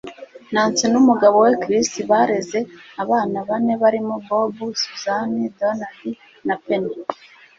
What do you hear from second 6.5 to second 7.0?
Penny.